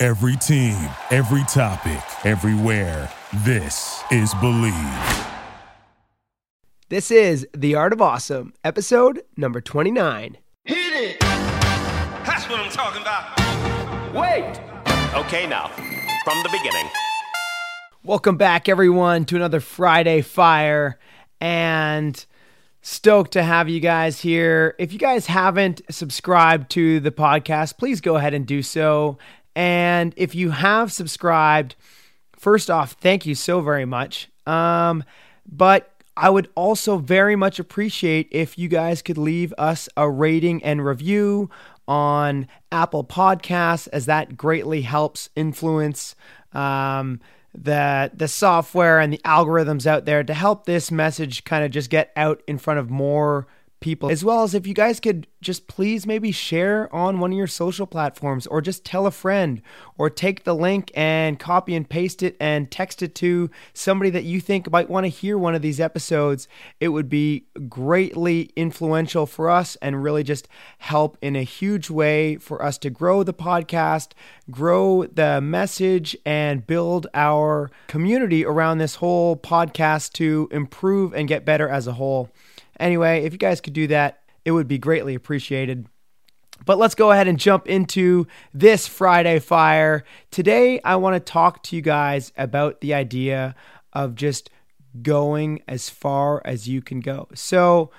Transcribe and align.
Every 0.00 0.36
team, 0.36 0.76
every 1.10 1.42
topic, 1.48 2.00
everywhere. 2.24 3.10
This 3.38 4.00
is 4.12 4.32
Bleav. 4.34 5.26
This 6.88 7.10
is 7.10 7.48
The 7.52 7.74
Art 7.74 7.92
of 7.92 8.00
Awesome, 8.00 8.54
episode 8.62 9.24
number 9.36 9.60
29. 9.60 10.38
Hit 10.62 10.76
it! 10.76 11.18
That's 11.18 12.48
what 12.48 12.60
I'm 12.60 12.70
talking 12.70 13.02
about. 13.02 14.14
Wait! 14.14 14.60
Okay, 15.16 15.48
now, 15.48 15.66
from 16.22 16.44
the 16.44 16.48
beginning. 16.52 16.88
Welcome 18.04 18.36
back, 18.36 18.68
everyone, 18.68 19.24
to 19.24 19.34
another 19.34 19.58
Friday 19.58 20.22
Fire. 20.22 21.00
And 21.40 22.24
stoked 22.82 23.32
to 23.32 23.42
have 23.42 23.68
you 23.68 23.80
guys 23.80 24.20
here. 24.20 24.74
If 24.78 24.92
you 24.92 24.98
guys 24.98 25.26
haven't 25.26 25.82
subscribed 25.90 26.70
to 26.70 27.00
the 27.00 27.10
podcast, 27.10 27.78
please 27.78 28.00
go 28.00 28.16
ahead 28.16 28.32
and 28.32 28.46
do 28.46 28.62
so. 28.62 29.18
And 29.58 30.14
if 30.16 30.36
you 30.36 30.50
have 30.50 30.92
subscribed, 30.92 31.74
first 32.36 32.70
off, 32.70 32.92
thank 32.92 33.26
you 33.26 33.34
so 33.34 33.60
very 33.60 33.84
much. 33.84 34.28
Um, 34.46 35.02
but 35.44 35.90
I 36.16 36.30
would 36.30 36.48
also 36.54 36.98
very 36.98 37.34
much 37.34 37.58
appreciate 37.58 38.28
if 38.30 38.56
you 38.56 38.68
guys 38.68 39.02
could 39.02 39.18
leave 39.18 39.52
us 39.58 39.88
a 39.96 40.08
rating 40.08 40.62
and 40.62 40.84
review 40.84 41.50
on 41.88 42.46
Apple 42.70 43.02
Podcasts, 43.02 43.88
as 43.92 44.06
that 44.06 44.36
greatly 44.36 44.82
helps 44.82 45.28
influence 45.34 46.14
um, 46.52 47.18
the 47.52 48.12
the 48.14 48.28
software 48.28 49.00
and 49.00 49.12
the 49.12 49.20
algorithms 49.24 49.86
out 49.86 50.04
there 50.04 50.22
to 50.22 50.34
help 50.34 50.66
this 50.66 50.92
message 50.92 51.42
kind 51.42 51.64
of 51.64 51.72
just 51.72 51.90
get 51.90 52.12
out 52.14 52.42
in 52.46 52.58
front 52.58 52.78
of 52.78 52.90
more 52.90 53.48
people 53.80 54.10
as 54.10 54.24
well 54.24 54.42
as 54.42 54.54
if 54.54 54.66
you 54.66 54.74
guys 54.74 54.98
could 54.98 55.26
just 55.40 55.68
please 55.68 56.06
maybe 56.06 56.32
share 56.32 56.92
on 56.94 57.20
one 57.20 57.32
of 57.32 57.38
your 57.38 57.46
social 57.46 57.86
platforms 57.86 58.46
or 58.48 58.60
just 58.60 58.84
tell 58.84 59.06
a 59.06 59.10
friend 59.10 59.62
or 59.96 60.10
take 60.10 60.44
the 60.44 60.54
link 60.54 60.90
and 60.94 61.38
copy 61.38 61.74
and 61.76 61.88
paste 61.88 62.22
it 62.22 62.36
and 62.40 62.70
text 62.70 63.02
it 63.02 63.14
to 63.14 63.48
somebody 63.72 64.10
that 64.10 64.24
you 64.24 64.40
think 64.40 64.70
might 64.70 64.90
want 64.90 65.04
to 65.04 65.08
hear 65.08 65.38
one 65.38 65.54
of 65.54 65.62
these 65.62 65.78
episodes. 65.78 66.48
It 66.80 66.88
would 66.88 67.08
be 67.08 67.46
greatly 67.68 68.50
influential 68.56 69.26
for 69.26 69.48
us 69.48 69.76
and 69.76 70.02
really 70.02 70.24
just 70.24 70.48
help 70.78 71.16
in 71.22 71.36
a 71.36 71.42
huge 71.42 71.88
way 71.88 72.36
for 72.36 72.62
us 72.62 72.78
to 72.78 72.90
grow 72.90 73.22
the 73.22 73.34
podcast 73.34 74.12
grow 74.50 75.04
the 75.04 75.40
message 75.40 76.16
and 76.24 76.66
build 76.66 77.06
our 77.14 77.70
community 77.86 78.44
around 78.44 78.78
this 78.78 78.96
whole 78.96 79.36
podcast 79.36 80.12
to 80.12 80.48
improve 80.50 81.12
and 81.12 81.28
get 81.28 81.44
better 81.44 81.68
as 81.68 81.86
a 81.86 81.92
whole 81.92 82.30
Anyway, 82.78 83.24
if 83.24 83.32
you 83.32 83.38
guys 83.38 83.60
could 83.60 83.72
do 83.72 83.86
that, 83.88 84.22
it 84.44 84.52
would 84.52 84.68
be 84.68 84.78
greatly 84.78 85.14
appreciated. 85.14 85.86
But 86.64 86.78
let's 86.78 86.94
go 86.94 87.12
ahead 87.12 87.28
and 87.28 87.38
jump 87.38 87.66
into 87.66 88.26
this 88.52 88.86
Friday 88.86 89.38
Fire. 89.38 90.04
Today, 90.30 90.80
I 90.84 90.96
want 90.96 91.14
to 91.14 91.32
talk 91.32 91.62
to 91.64 91.76
you 91.76 91.82
guys 91.82 92.32
about 92.36 92.80
the 92.80 92.94
idea 92.94 93.54
of 93.92 94.14
just 94.14 94.50
going 95.02 95.62
as 95.68 95.88
far 95.88 96.42
as 96.44 96.68
you 96.68 96.82
can 96.82 97.00
go. 97.00 97.28
So, 97.34 97.90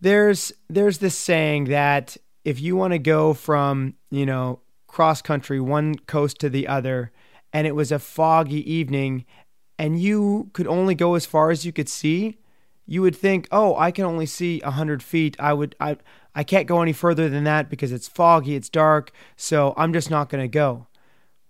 there's 0.00 0.52
there's 0.68 0.98
this 0.98 1.16
saying 1.16 1.64
that 1.64 2.16
if 2.44 2.60
you 2.60 2.74
want 2.74 2.92
to 2.92 2.98
go 2.98 3.34
from, 3.34 3.94
you 4.10 4.26
know, 4.26 4.60
cross 4.92 5.22
country 5.22 5.58
one 5.58 5.94
coast 5.94 6.38
to 6.38 6.50
the 6.50 6.68
other 6.68 7.10
and 7.50 7.66
it 7.66 7.74
was 7.74 7.90
a 7.90 7.98
foggy 7.98 8.70
evening 8.70 9.24
and 9.78 9.98
you 9.98 10.50
could 10.52 10.66
only 10.66 10.94
go 10.94 11.14
as 11.14 11.24
far 11.24 11.50
as 11.50 11.64
you 11.64 11.72
could 11.72 11.88
see, 11.88 12.38
you 12.86 13.00
would 13.00 13.16
think, 13.16 13.48
oh, 13.50 13.74
I 13.74 13.90
can 13.90 14.04
only 14.04 14.26
see 14.26 14.60
a 14.60 14.66
100 14.66 15.02
feet. 15.02 15.34
I 15.40 15.54
would, 15.54 15.74
I, 15.80 15.96
I 16.34 16.44
can't 16.44 16.68
go 16.68 16.82
any 16.82 16.92
further 16.92 17.30
than 17.30 17.44
that 17.44 17.70
because 17.70 17.90
it's 17.90 18.06
foggy, 18.06 18.54
it's 18.54 18.68
dark, 18.68 19.12
so 19.34 19.72
I'm 19.78 19.94
just 19.94 20.10
not 20.10 20.28
going 20.28 20.44
to 20.44 20.48
go. 20.48 20.86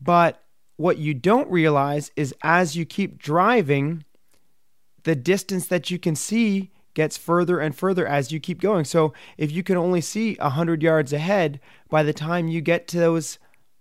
But 0.00 0.42
what 0.76 0.98
you 0.98 1.12
don't 1.12 1.50
realize 1.50 2.10
is 2.16 2.34
as 2.42 2.74
you 2.74 2.86
keep 2.86 3.18
driving, 3.18 4.04
the 5.04 5.14
distance 5.14 5.66
that 5.66 5.90
you 5.90 5.98
can 5.98 6.16
see 6.16 6.72
gets 6.96 7.16
further 7.16 7.60
and 7.60 7.76
further 7.76 8.04
as 8.06 8.32
you 8.32 8.40
keep 8.40 8.60
going. 8.60 8.84
So 8.84 9.12
if 9.36 9.52
you 9.52 9.62
can 9.62 9.76
only 9.76 10.00
see 10.00 10.34
100 10.40 10.82
yards 10.82 11.12
ahead, 11.12 11.60
by 11.88 12.02
the 12.02 12.12
time 12.12 12.48
you 12.48 12.60
get 12.60 12.88
to 12.88 12.98
those, 12.98 13.38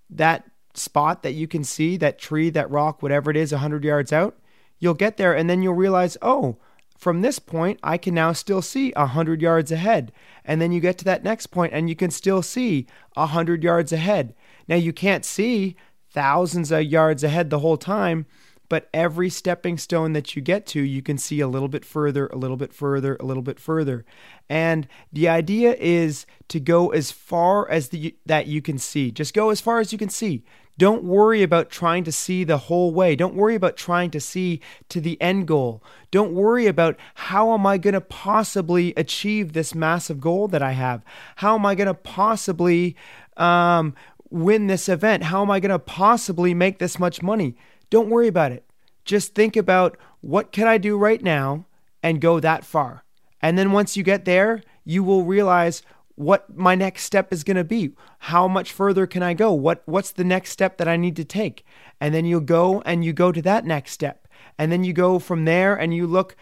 that 0.09 0.46
spot 0.76 1.24
that 1.24 1.31
you 1.31 1.48
can 1.48 1.64
see, 1.64 1.98
that 1.98 2.20
tree, 2.20 2.52
that 2.52 2.70
rock, 2.70 3.02
whatever 3.02 3.31
it 3.31 3.38
is, 3.38 3.52
100 3.52 3.84
yards 3.84 4.14
out, 4.14 4.38
you'll 4.78 4.94
get 4.94 5.18
there 5.18 5.34
and 5.34 5.50
then 5.50 5.64
you'll 5.64 5.74
realize, 5.74 6.18
oh, 6.22 6.58
from 6.98 7.22
this 7.22 7.40
point, 7.40 7.80
I 7.81 7.98
can 7.98 8.14
now 8.14 8.34
still 8.34 8.62
see 8.62 8.92
100 8.96 9.42
yards 9.42 9.72
ahead. 9.72 10.12
And 10.44 10.62
then 10.62 10.72
you 10.72 10.80
get 10.80 10.98
to 11.00 11.06
that 11.06 11.24
next 11.24 11.48
point 11.48 11.74
and 11.74 11.90
you 11.90 11.96
can 11.96 12.12
still 12.12 12.42
see 12.42 12.86
100 13.16 13.64
yards 13.64 13.92
ahead. 13.92 14.36
Now, 14.68 14.75
you 14.75 14.94
can't 14.94 15.25
see 15.25 15.75
thousands 16.12 16.72
of 16.72 16.84
yards 16.84 17.24
ahead 17.24 17.50
the 17.50 17.59
whole 17.59 17.78
time, 17.78 18.25
but 18.70 18.90
every 18.94 19.30
stepping 19.30 19.78
stone 19.78 20.14
that 20.14 20.36
you 20.36 20.42
get 20.42 20.66
to, 20.68 20.81
you 20.81 21.02
can 21.02 21.18
see 21.18 21.40
a 21.40 21.48
little 21.48 21.68
bit 21.68 21.86
further, 21.86 22.28
a 22.28 22.36
little 22.36 22.58
bit 22.58 22.74
further, 22.74 23.16
a 23.20 23.26
little 23.26 23.44
bit 23.44 23.59
further. 23.59 24.06
And 24.50 24.88
the 25.12 25.28
idea 25.28 25.76
is 25.80 26.26
to 26.50 26.59
go 26.59 26.90
as 26.90 27.12
far 27.12 27.70
as 27.70 27.90
the, 27.90 28.16
that 28.25 28.48
you 28.48 28.62
can 28.62 28.78
see. 28.78 29.12
Just 29.12 29.34
go 29.34 29.50
as 29.50 29.62
far 29.62 29.80
as 29.80 29.92
you 29.92 29.98
can 29.98 30.09
see. 30.09 30.44
Don't 30.78 31.04
worry 31.06 31.42
about 31.42 31.70
trying 31.70 32.04
to 32.04 32.12
see 32.12 32.44
the 32.44 32.58
whole 32.58 32.94
way. 32.94 33.16
Don't 33.16 33.36
worry 33.36 33.56
about 33.56 33.78
trying 33.78 34.12
to 34.12 34.20
see 34.20 34.59
to 34.90 35.00
the 35.00 35.20
end 35.22 35.48
goal. 35.48 35.81
Don't 36.12 36.34
worry 36.34 36.68
about 36.68 36.98
how 37.14 37.54
am 37.54 37.66
I 37.66 37.78
going 37.78 37.94
to 37.94 38.02
possibly 38.02 38.94
achieve 38.98 39.54
this 39.54 39.74
massive 39.74 40.20
goal 40.20 40.50
that 40.50 40.62
I 40.62 40.74
have? 40.74 41.02
How 41.38 41.56
am 41.56 41.66
I 41.66 41.75
going 41.75 41.88
to 41.88 41.94
possibly 41.94 42.96
um, 43.38 43.96
win 44.30 44.68
this 44.68 44.90
event? 44.90 45.24
How 45.24 45.42
am 45.42 45.52
I 45.52 45.62
going 45.62 45.72
to 45.72 45.80
possibly 45.80 46.54
make 46.54 46.80
this 46.80 47.00
much 47.00 47.22
money? 47.22 47.56
Don't 47.90 48.09
worry 48.09 48.28
about 48.28 48.51
it. 48.51 48.66
Just 49.03 49.35
think 49.35 49.56
about 49.56 49.97
what 50.22 50.51
can 50.51 50.68
I 50.68 50.78
do 50.78 50.97
right 50.97 51.22
now 51.22 51.66
and 52.01 52.22
go 52.22 52.40
that 52.40 52.66
far. 52.66 53.03
And 53.41 53.57
then 53.57 53.72
once 53.72 53.96
you 53.96 54.03
get 54.03 54.25
there, 54.25 54.63
you 54.84 55.03
will 55.03 55.23
realize 55.23 55.84
what 56.16 56.56
my 56.56 56.75
next 56.75 57.03
step 57.03 57.31
is 57.31 57.44
going 57.44 57.57
to 57.57 57.63
be. 57.63 57.94
How 58.19 58.47
much 58.47 58.72
further 58.72 59.06
can 59.06 59.22
I 59.22 59.34
go? 59.34 59.51
What 59.51 59.84
what's 59.85 60.12
the 60.12 60.24
next 60.24 60.51
step 60.51 60.78
that 60.78 60.88
I 60.88 60.97
need 60.97 61.16
to 61.18 61.25
take? 61.25 61.66
And 62.00 62.13
then 62.13 62.25
you'll 62.25 62.40
go 62.40 62.81
and 62.85 63.03
you 63.03 63.13
go 63.13 63.31
to 63.31 63.41
that 63.44 63.66
next 63.66 63.91
step. 63.91 64.28
And 64.57 64.72
then 64.72 64.84
you 64.84 64.94
go 64.94 65.19
from 65.19 65.45
there 65.45 65.75
and 65.75 65.94
you 65.94 66.07
look 66.07 66.35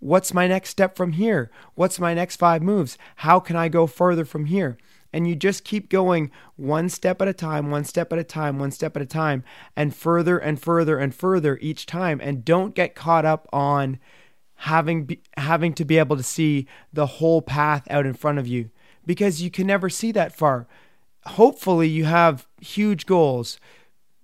what's 0.00 0.34
my 0.34 0.46
next 0.46 0.70
step 0.70 0.96
from 0.96 1.12
here? 1.12 1.50
What's 1.74 2.00
my 2.00 2.14
next 2.14 2.36
5 2.36 2.62
moves? 2.62 2.98
How 3.16 3.38
can 3.38 3.56
I 3.56 3.68
go 3.68 3.86
further 3.86 4.24
from 4.24 4.46
here? 4.46 4.76
And 5.12 5.26
you 5.26 5.34
just 5.34 5.64
keep 5.64 5.88
going 5.88 6.30
one 6.56 6.88
step 6.88 7.20
at 7.20 7.28
a 7.28 7.32
time, 7.32 7.70
one 7.70 7.84
step 7.84 8.12
at 8.12 8.18
a 8.18 8.24
time, 8.24 8.58
one 8.58 8.70
step 8.70 8.96
at 8.96 9.02
a 9.02 9.06
time, 9.06 9.42
and 9.74 9.94
further 9.94 10.38
and 10.38 10.60
further 10.60 10.98
and 10.98 11.14
further 11.14 11.58
each 11.60 11.86
time. 11.86 12.20
And 12.22 12.44
don't 12.44 12.74
get 12.74 12.94
caught 12.94 13.24
up 13.24 13.48
on 13.52 13.98
having 14.54 15.04
be, 15.04 15.20
having 15.36 15.72
to 15.74 15.84
be 15.84 15.98
able 15.98 16.16
to 16.16 16.22
see 16.22 16.66
the 16.92 17.06
whole 17.06 17.42
path 17.42 17.86
out 17.90 18.06
in 18.06 18.14
front 18.14 18.38
of 18.38 18.46
you 18.46 18.70
because 19.06 19.42
you 19.42 19.50
can 19.50 19.66
never 19.66 19.88
see 19.88 20.12
that 20.12 20.34
far. 20.34 20.68
Hopefully, 21.26 21.88
you 21.88 22.04
have 22.04 22.46
huge 22.60 23.06
goals, 23.06 23.58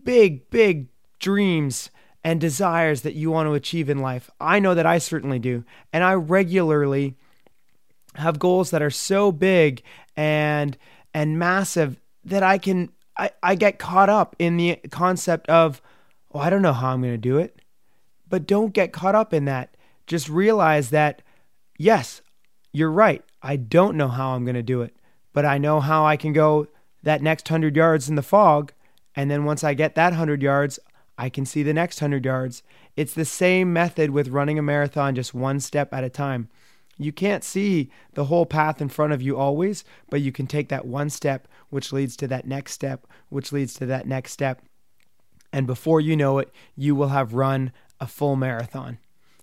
big, 0.05 0.49
big 0.51 0.89
dreams 1.19 1.91
and 2.23 2.41
desires 2.41 3.03
that 3.03 3.15
you 3.15 3.31
want 3.31 3.47
to 3.47 3.55
achieve 3.55 3.89
in 3.89 3.99
life. 3.99 4.31
I 4.41 4.59
know 4.59 4.75
that 4.75 4.85
I 4.85 4.99
certainly 4.99 5.39
do. 5.39 5.65
And 5.93 6.03
I 6.03 6.15
regularly 6.15 7.17
have 8.17 8.39
goals 8.39 8.71
that 8.71 8.83
are 8.83 8.91
so 8.91 9.33
big 9.33 9.83
and 10.17 10.77
and 11.15 11.39
massive 11.39 12.01
that 12.25 12.43
I 12.43 12.59
can 12.59 12.91
I, 13.17 13.31
I 13.43 13.55
get 13.55 13.79
caught 13.79 14.09
up 14.09 14.37
in 14.39 14.57
the 14.57 14.77
concept 14.91 15.49
of, 15.49 15.81
oh, 16.33 16.39
I 16.39 16.51
don't 16.51 16.63
know 16.63 16.73
how 16.73 16.93
I'm 16.93 17.01
going 17.01 17.15
to 17.15 17.19
do 17.19 17.39
it. 17.39 17.61
But 18.29 18.47
don't 18.47 18.73
get 18.73 18.93
caught 18.93 19.15
up 19.15 19.33
in 19.33 19.45
that. 19.47 19.77
Just 20.07 20.29
realize 20.29 20.91
that, 20.91 21.23
yes, 21.79 22.21
you're 22.73 22.91
right. 22.91 23.25
I 23.43 23.57
don't 23.57 23.97
know 23.97 24.09
how 24.09 24.31
I'm 24.31 24.45
going 24.45 24.57
to 24.57 24.63
do 24.63 24.83
it, 24.83 24.97
but 25.33 25.45
I 25.45 25.59
know 25.59 25.81
how 25.81 26.05
I 26.05 26.17
can 26.17 26.33
go 26.33 26.67
that 27.03 27.23
next 27.23 27.49
100 27.49 27.77
yards 27.77 28.09
in 28.09 28.17
the 28.17 28.23
fog. 28.23 28.73
And 29.15 29.31
then 29.31 29.45
once 29.45 29.65
I 29.65 29.75
get 29.75 29.95
that 29.95 30.11
100 30.11 30.43
yards, 30.43 30.79
I 31.17 31.29
can 31.29 31.47
see 31.47 31.63
the 31.63 31.73
next 31.73 32.01
100 32.01 32.25
yards. 32.25 32.63
It's 32.97 33.15
the 33.15 33.25
same 33.25 33.73
method 33.73 34.11
with 34.11 34.29
running 34.29 34.59
a 34.59 34.63
marathon, 34.63 35.15
just 35.15 35.33
one 35.33 35.61
step 35.61 35.95
at 35.95 36.05
a 36.05 36.11
time. 36.11 36.49
You 36.99 37.13
can't 37.13 37.45
see 37.45 37.91
the 38.15 38.25
whole 38.25 38.47
path 38.47 38.81
in 38.81 38.89
front 38.89 39.13
of 39.13 39.21
you 39.21 39.37
always, 39.37 39.85
but 40.11 40.21
you 40.21 40.33
can 40.33 40.47
take 40.47 40.69
that 40.71 40.87
one 40.87 41.11
step, 41.11 41.47
which 41.71 41.93
leads 41.93 42.17
to 42.17 42.27
that 42.29 42.47
next 42.47 42.73
step, 42.73 43.07
which 43.29 43.53
leads 43.53 43.75
to 43.75 43.87
that 43.87 44.07
next 44.07 44.33
step. 44.33 44.63
And 45.53 45.67
before 45.67 46.01
you 46.01 46.17
know 46.17 46.39
it, 46.39 46.51
you 46.75 46.95
will 46.95 47.09
have 47.09 47.35
run 47.35 47.73
a 48.01 48.07
full 48.07 48.37
marathon. 48.37 48.99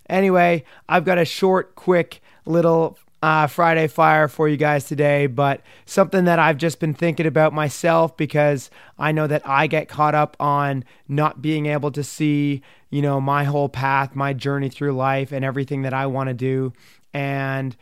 Anyway, 0.08 0.64
I've 0.88 1.04
got 1.04 1.18
a 1.18 1.24
short, 1.24 1.74
quick 1.74 2.20
little 2.44 2.98
uh, 3.22 3.46
Friday 3.46 3.86
Fire 3.86 4.28
for 4.28 4.48
you 4.48 4.58
guys 4.58 4.84
today, 4.84 5.26
but 5.26 5.62
something 5.86 6.26
that 6.26 6.38
I've 6.38 6.58
just 6.58 6.78
been 6.78 6.92
thinking 6.92 7.24
about 7.24 7.54
myself 7.54 8.16
because 8.18 8.68
I 8.98 9.12
know 9.12 9.26
that 9.26 9.40
I 9.48 9.66
get 9.66 9.88
caught 9.88 10.14
up 10.14 10.36
on 10.38 10.84
not 11.08 11.40
being 11.40 11.64
able 11.64 11.90
to 11.92 12.04
see, 12.04 12.60
you 12.90 13.00
know, 13.00 13.22
my 13.22 13.44
whole 13.44 13.70
path, 13.70 14.14
my 14.14 14.34
journey 14.34 14.68
through 14.68 14.92
life, 14.92 15.32
and 15.32 15.42
everything 15.42 15.82
that 15.82 15.94
I 15.94 16.04
want 16.04 16.28
to 16.28 16.34
do. 16.34 16.74
And 17.14 17.74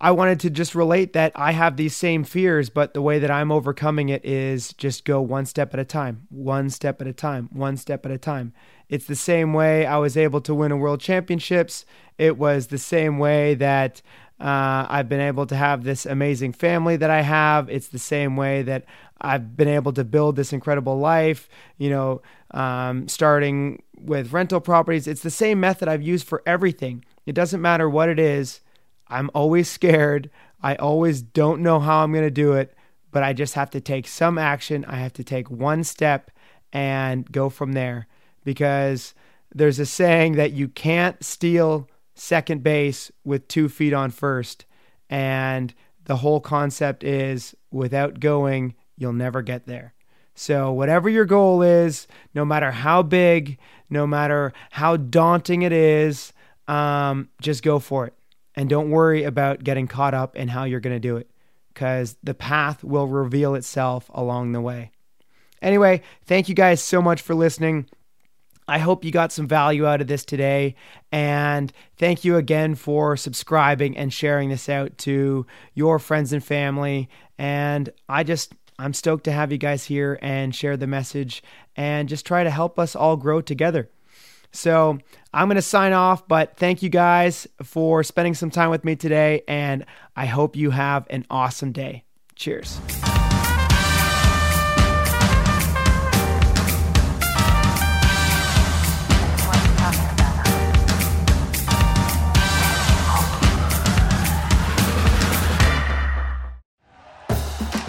I 0.00 0.10
wanted 0.10 0.40
to 0.40 0.50
just 0.50 0.74
relate 0.74 1.14
that 1.14 1.32
I 1.34 1.52
have 1.52 1.76
these 1.76 1.96
same 1.96 2.24
fears, 2.24 2.68
but 2.68 2.92
the 2.92 3.00
way 3.00 3.18
that 3.20 3.30
I'm 3.30 3.50
overcoming 3.50 4.10
it 4.10 4.22
is 4.24 4.74
just 4.74 5.04
go 5.04 5.22
one 5.22 5.46
step 5.46 5.72
at 5.72 5.80
a 5.80 5.84
time, 5.84 6.26
one 6.28 6.68
step 6.68 7.00
at 7.00 7.06
a 7.06 7.12
time, 7.12 7.48
one 7.52 7.78
step 7.78 8.04
at 8.04 8.12
a 8.12 8.18
time. 8.18 8.52
It's 8.88 9.06
the 9.06 9.16
same 9.16 9.54
way 9.54 9.86
I 9.86 9.96
was 9.96 10.16
able 10.16 10.40
to 10.42 10.54
win 10.54 10.72
a 10.72 10.76
world 10.76 11.00
championships. 11.00 11.86
It 12.18 12.36
was 12.36 12.66
the 12.66 12.76
same 12.78 13.18
way 13.18 13.54
that 13.54 14.02
uh, 14.40 14.86
I've 14.90 15.08
been 15.08 15.20
able 15.20 15.46
to 15.46 15.56
have 15.56 15.84
this 15.84 16.04
amazing 16.04 16.52
family 16.52 16.96
that 16.96 17.10
I 17.10 17.22
have. 17.22 17.70
It's 17.70 17.88
the 17.88 17.98
same 17.98 18.36
way 18.36 18.62
that 18.62 18.84
I've 19.20 19.56
been 19.56 19.68
able 19.68 19.92
to 19.94 20.04
build 20.04 20.36
this 20.36 20.52
incredible 20.52 20.98
life, 20.98 21.48
you 21.78 21.88
know, 21.88 22.20
um, 22.50 23.08
starting 23.08 23.82
with 23.98 24.32
rental 24.32 24.60
properties. 24.60 25.06
It's 25.06 25.22
the 25.22 25.30
same 25.30 25.60
method 25.60 25.88
I've 25.88 26.02
used 26.02 26.26
for 26.26 26.42
everything. 26.44 27.04
It 27.26 27.34
doesn't 27.34 27.62
matter 27.62 27.88
what 27.88 28.08
it 28.08 28.18
is. 28.18 28.60
I'm 29.08 29.30
always 29.34 29.70
scared. 29.70 30.30
I 30.62 30.76
always 30.76 31.22
don't 31.22 31.62
know 31.62 31.80
how 31.80 32.02
I'm 32.02 32.12
going 32.12 32.24
to 32.24 32.30
do 32.30 32.52
it, 32.54 32.74
but 33.10 33.22
I 33.22 33.32
just 33.32 33.54
have 33.54 33.70
to 33.70 33.80
take 33.80 34.06
some 34.06 34.38
action. 34.38 34.84
I 34.86 34.96
have 34.96 35.12
to 35.14 35.24
take 35.24 35.50
one 35.50 35.84
step 35.84 36.30
and 36.72 37.30
go 37.30 37.48
from 37.48 37.72
there 37.72 38.06
because 38.44 39.14
there's 39.54 39.78
a 39.78 39.86
saying 39.86 40.32
that 40.32 40.52
you 40.52 40.68
can't 40.68 41.22
steal 41.22 41.88
second 42.14 42.62
base 42.62 43.10
with 43.24 43.48
two 43.48 43.68
feet 43.68 43.92
on 43.92 44.10
first. 44.10 44.64
And 45.08 45.74
the 46.04 46.16
whole 46.16 46.40
concept 46.40 47.04
is 47.04 47.54
without 47.70 48.20
going, 48.20 48.74
you'll 48.96 49.12
never 49.12 49.42
get 49.42 49.66
there. 49.66 49.94
So, 50.36 50.72
whatever 50.72 51.08
your 51.08 51.24
goal 51.24 51.62
is, 51.62 52.08
no 52.34 52.44
matter 52.44 52.72
how 52.72 53.02
big, 53.02 53.56
no 53.88 54.04
matter 54.04 54.52
how 54.72 54.96
daunting 54.96 55.62
it 55.62 55.72
is, 55.72 56.32
um, 56.68 57.28
just 57.40 57.62
go 57.62 57.78
for 57.78 58.06
it. 58.06 58.14
And 58.54 58.68
don't 58.68 58.90
worry 58.90 59.24
about 59.24 59.64
getting 59.64 59.88
caught 59.88 60.14
up 60.14 60.36
in 60.36 60.48
how 60.48 60.64
you're 60.64 60.80
going 60.80 60.96
to 60.96 61.00
do 61.00 61.16
it 61.16 61.28
because 61.72 62.16
the 62.22 62.34
path 62.34 62.84
will 62.84 63.08
reveal 63.08 63.54
itself 63.56 64.10
along 64.14 64.52
the 64.52 64.60
way. 64.60 64.92
Anyway, 65.60 66.02
thank 66.26 66.48
you 66.48 66.54
guys 66.54 66.82
so 66.82 67.02
much 67.02 67.20
for 67.20 67.34
listening. 67.34 67.88
I 68.66 68.78
hope 68.78 69.04
you 69.04 69.10
got 69.10 69.32
some 69.32 69.46
value 69.46 69.86
out 69.86 70.00
of 70.00 70.06
this 70.06 70.24
today. 70.24 70.74
And 71.12 71.72
thank 71.96 72.24
you 72.24 72.36
again 72.36 72.74
for 72.76 73.16
subscribing 73.16 73.96
and 73.96 74.12
sharing 74.12 74.48
this 74.48 74.68
out 74.68 74.96
to 74.98 75.46
your 75.74 75.98
friends 75.98 76.32
and 76.32 76.42
family. 76.42 77.08
And 77.38 77.90
I 78.08 78.24
just, 78.24 78.54
I'm 78.78 78.94
stoked 78.94 79.24
to 79.24 79.32
have 79.32 79.52
you 79.52 79.58
guys 79.58 79.84
here 79.84 80.18
and 80.22 80.54
share 80.54 80.76
the 80.76 80.86
message 80.86 81.42
and 81.76 82.08
just 82.08 82.24
try 82.24 82.44
to 82.44 82.50
help 82.50 82.78
us 82.78 82.96
all 82.96 83.16
grow 83.16 83.40
together. 83.40 83.90
So 84.54 84.98
I'm 85.32 85.48
going 85.48 85.56
to 85.56 85.62
sign 85.62 85.92
off, 85.92 86.26
but 86.28 86.56
thank 86.56 86.82
you 86.82 86.88
guys 86.88 87.46
for 87.62 88.02
spending 88.02 88.34
some 88.34 88.50
time 88.50 88.70
with 88.70 88.84
me 88.84 88.96
today. 88.96 89.42
And 89.48 89.84
I 90.16 90.26
hope 90.26 90.56
you 90.56 90.70
have 90.70 91.06
an 91.10 91.26
awesome 91.28 91.72
day. 91.72 92.04
Cheers. 92.36 92.80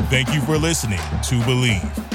Thank 0.07 0.33
you 0.33 0.41
for 0.41 0.57
listening 0.57 0.99
to 0.99 1.35
Bleav. 1.41 2.14